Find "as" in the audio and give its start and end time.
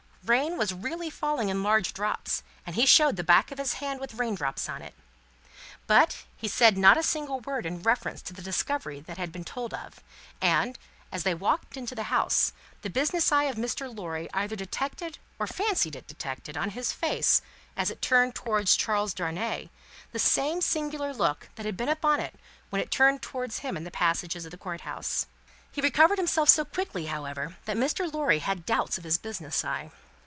11.11-11.23, 17.75-17.89